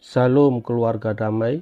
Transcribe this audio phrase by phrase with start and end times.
[0.00, 1.60] Salam keluarga damai.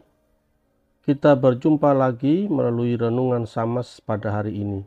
[1.02, 4.86] Kita berjumpa lagi melalui renungan Samas pada hari ini.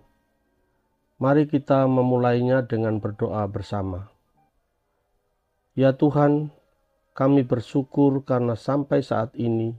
[1.19, 4.07] Mari kita memulainya dengan berdoa bersama.
[5.75, 6.47] Ya Tuhan,
[7.11, 9.75] kami bersyukur karena sampai saat ini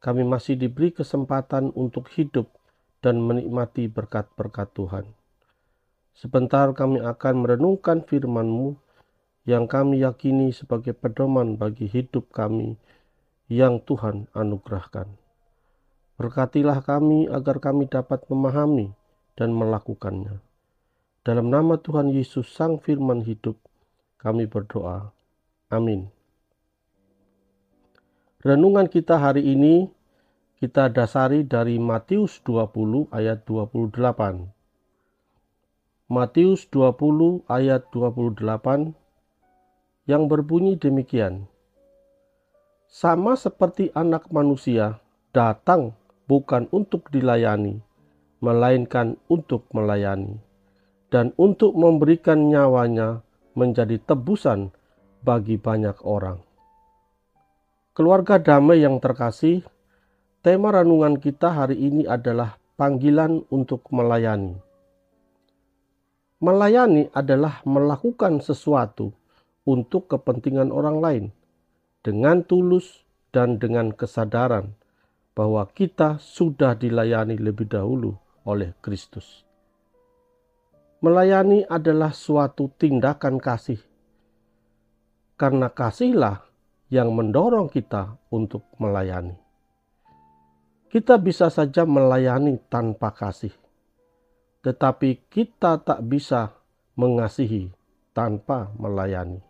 [0.00, 2.48] kami masih diberi kesempatan untuk hidup
[3.04, 5.04] dan menikmati berkat-berkat Tuhan.
[6.16, 8.80] Sebentar kami akan merenungkan firman-Mu
[9.44, 12.80] yang kami yakini sebagai pedoman bagi hidup kami
[13.50, 15.10] yang Tuhan anugerahkan.
[16.14, 18.94] Berkatilah kami agar kami dapat memahami
[19.34, 20.38] dan melakukannya.
[21.26, 23.58] Dalam nama Tuhan Yesus Sang Firman Hidup,
[24.22, 25.10] kami berdoa.
[25.66, 26.08] Amin.
[28.40, 29.90] Renungan kita hari ini
[30.62, 33.96] kita dasari dari Matius 20 ayat 28.
[36.06, 38.94] Matius 20 ayat 28
[40.08, 41.50] yang berbunyi demikian
[42.90, 44.98] sama seperti anak manusia
[45.30, 45.94] datang
[46.26, 47.78] bukan untuk dilayani,
[48.42, 50.42] melainkan untuk melayani,
[51.06, 53.22] dan untuk memberikan nyawanya
[53.54, 54.74] menjadi tebusan
[55.22, 56.42] bagi banyak orang.
[57.94, 59.62] Keluarga damai yang terkasih,
[60.42, 64.58] tema renungan kita hari ini adalah panggilan untuk melayani.
[66.42, 69.14] Melayani adalah melakukan sesuatu
[69.62, 71.24] untuk kepentingan orang lain
[72.00, 74.72] dengan tulus dan dengan kesadaran
[75.36, 79.44] bahwa kita sudah dilayani lebih dahulu oleh Kristus.
[81.00, 83.80] Melayani adalah suatu tindakan kasih,
[85.40, 86.44] karena kasihlah
[86.92, 89.32] yang mendorong kita untuk melayani.
[90.92, 93.54] Kita bisa saja melayani tanpa kasih,
[94.60, 96.52] tetapi kita tak bisa
[97.00, 97.72] mengasihi
[98.12, 99.49] tanpa melayani.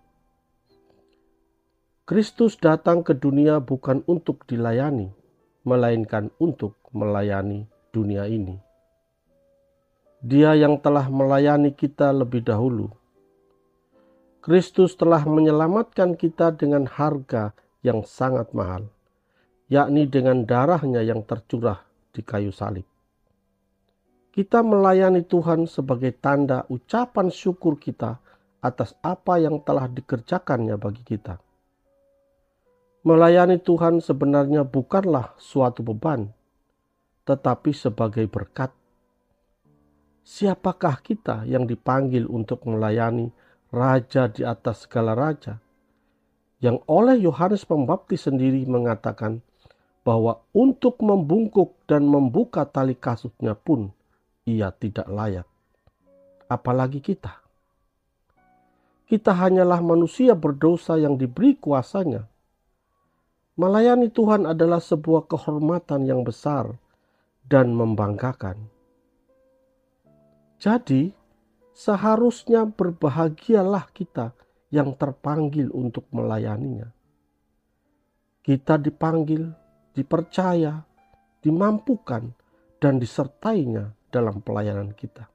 [2.11, 5.15] Kristus datang ke dunia bukan untuk dilayani,
[5.63, 8.59] melainkan untuk melayani dunia ini.
[10.19, 12.91] Dia yang telah melayani kita lebih dahulu.
[14.43, 17.55] Kristus telah menyelamatkan kita dengan harga
[17.87, 18.91] yang sangat mahal,
[19.71, 21.79] yakni dengan darahnya yang tercurah
[22.11, 22.91] di kayu salib.
[24.35, 28.19] Kita melayani Tuhan sebagai tanda ucapan syukur kita
[28.59, 31.39] atas apa yang telah dikerjakannya bagi kita
[33.01, 36.29] Melayani Tuhan sebenarnya bukanlah suatu beban,
[37.25, 38.77] tetapi sebagai berkat.
[40.21, 43.33] Siapakah kita yang dipanggil untuk melayani
[43.73, 45.65] Raja di atas segala raja?
[46.61, 49.41] Yang oleh Yohanes Pembaptis sendiri mengatakan
[50.05, 53.97] bahwa untuk membungkuk dan membuka tali kasutnya pun
[54.45, 55.49] ia tidak layak.
[56.53, 57.41] Apalagi kita.
[59.09, 62.29] Kita hanyalah manusia berdosa yang diberi kuasanya
[63.61, 66.81] Melayani Tuhan adalah sebuah kehormatan yang besar
[67.45, 68.57] dan membanggakan.
[70.57, 71.13] Jadi,
[71.77, 74.33] seharusnya berbahagialah kita
[74.73, 76.89] yang terpanggil untuk melayaninya.
[78.41, 79.53] Kita dipanggil,
[79.93, 80.81] dipercaya,
[81.45, 82.33] dimampukan,
[82.81, 85.29] dan disertainya dalam pelayanan kita.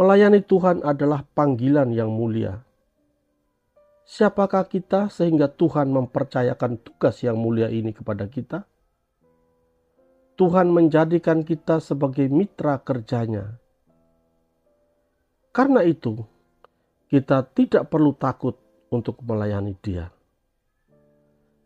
[0.00, 2.64] Melayani Tuhan adalah panggilan yang mulia
[4.04, 8.68] Siapakah kita sehingga Tuhan mempercayakan tugas yang mulia ini kepada kita?
[10.36, 13.56] Tuhan menjadikan kita sebagai mitra kerjanya.
[15.56, 16.20] Karena itu,
[17.08, 18.60] kita tidak perlu takut
[18.92, 20.12] untuk melayani Dia.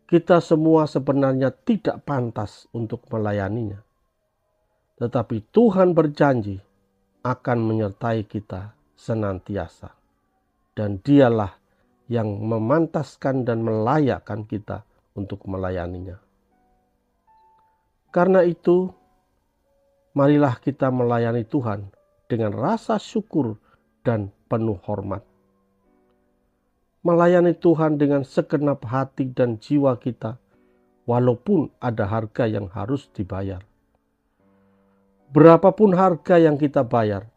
[0.07, 3.83] Kita semua sebenarnya tidak pantas untuk melayaninya,
[4.97, 6.57] tetapi Tuhan berjanji
[7.21, 9.93] akan menyertai kita senantiasa,
[10.73, 11.53] dan Dialah
[12.09, 14.81] yang memantaskan dan melayakkan kita
[15.13, 16.17] untuk melayaninya.
[18.09, 18.89] Karena itu,
[20.17, 21.93] marilah kita melayani Tuhan
[22.25, 23.61] dengan rasa syukur
[24.01, 25.21] dan penuh hormat.
[27.05, 30.41] Melayani Tuhan dengan segenap hati dan jiwa kita,
[31.05, 33.61] walaupun ada harga yang harus dibayar.
[35.29, 37.29] Berapapun harga yang kita bayar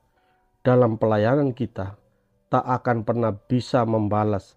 [0.65, 2.01] dalam pelayanan kita,
[2.49, 4.57] tak akan pernah bisa membalas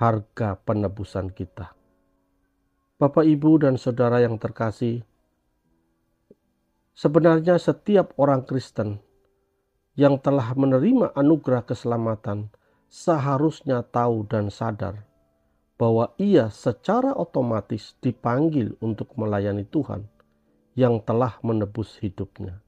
[0.00, 1.76] harga penebusan kita.
[2.96, 5.04] Bapak, Ibu, dan saudara yang terkasih,
[6.96, 8.96] sebenarnya setiap orang Kristen
[10.00, 12.48] yang telah menerima anugerah keselamatan
[12.88, 15.04] seharusnya tahu dan sadar
[15.76, 20.08] bahwa ia secara otomatis dipanggil untuk melayani Tuhan
[20.76, 22.60] yang telah menebus hidupnya.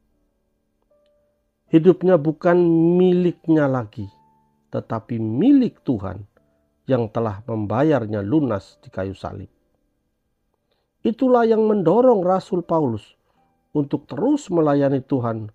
[1.73, 2.61] Hidupnya bukan
[3.01, 4.05] miliknya lagi,
[4.69, 6.29] tetapi milik Tuhan
[6.87, 9.51] yang telah membayarnya lunas di kayu salib.
[11.03, 13.19] Itulah yang mendorong Rasul Paulus
[13.75, 15.51] untuk terus melayani Tuhan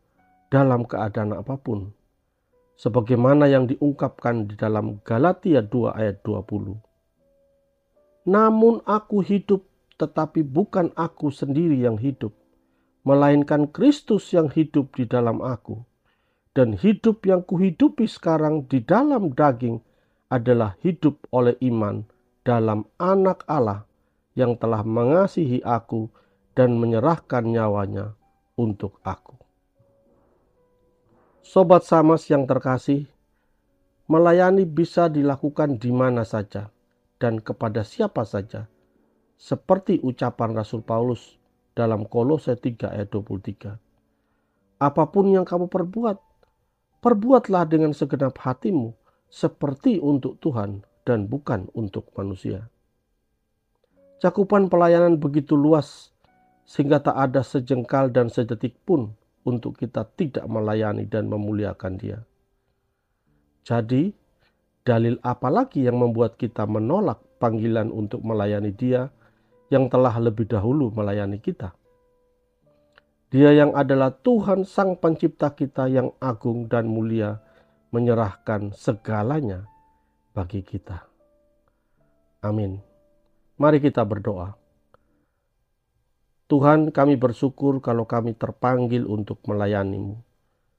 [0.51, 1.95] dalam keadaan apa pun.
[2.77, 6.77] Sebagaimana yang diungkapkan di dalam Galatia 2 ayat 20.
[8.27, 9.65] Namun aku hidup
[9.97, 12.35] tetapi bukan aku sendiri yang hidup,
[13.01, 15.81] melainkan Kristus yang hidup di dalam aku.
[16.53, 19.81] Dan hidup yang kuhidupi sekarang di dalam daging
[20.27, 22.03] adalah hidup oleh iman
[22.43, 23.87] dalam anak Allah
[24.35, 26.11] yang telah mengasihi aku
[26.53, 28.13] dan menyerahkan nyawanya
[28.59, 29.37] untuk aku.
[31.47, 33.07] Sobat Samas yang terkasih,
[34.11, 36.71] melayani bisa dilakukan di mana saja
[37.17, 38.67] dan kepada siapa saja,
[39.39, 41.37] seperti ucapan Rasul Paulus
[41.77, 43.77] dalam Kolose 3 ayat 23.
[44.77, 46.17] Apa pun yang kamu perbuat,
[47.01, 48.93] perbuatlah dengan segenap hatimu,
[49.27, 52.67] seperti untuk Tuhan dan bukan untuk manusia.
[54.17, 56.11] Cakupan pelayanan begitu luas
[56.67, 59.15] sehingga tak ada sejengkal dan sedetik pun
[59.47, 62.19] untuk kita tidak melayani dan memuliakan Dia.
[63.63, 64.11] Jadi,
[64.83, 69.07] dalil apa lagi yang membuat kita menolak panggilan untuk melayani Dia
[69.71, 71.71] yang telah lebih dahulu melayani kita?
[73.31, 77.43] Dia yang adalah Tuhan Sang Pencipta kita yang agung dan mulia
[77.97, 79.65] menyerahkan segalanya
[80.37, 81.09] bagi kita.
[82.45, 82.77] Amin.
[83.57, 84.53] Mari kita berdoa.
[86.45, 90.21] Tuhan kami bersyukur kalau kami terpanggil untuk melayanimu.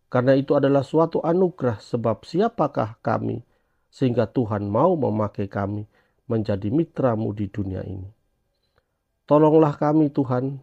[0.09, 3.43] Karena itu adalah suatu anugerah sebab siapakah kami
[3.91, 5.85] sehingga Tuhan mau memakai kami
[6.31, 8.09] menjadi mitramu di dunia ini.
[9.29, 10.57] Tolonglah kami Tuhan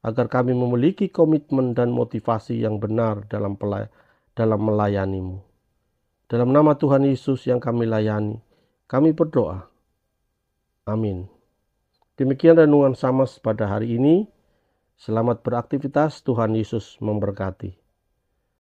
[0.00, 3.54] agar kami memiliki komitmen dan motivasi yang benar dalam
[4.34, 5.49] dalam melayanimu.
[6.30, 8.38] Dalam nama Tuhan Yesus yang kami layani,
[8.86, 9.66] kami berdoa.
[10.86, 11.26] Amin.
[12.14, 14.30] Demikian renungan sama pada hari ini.
[14.94, 17.79] Selamat beraktivitas, Tuhan Yesus memberkati.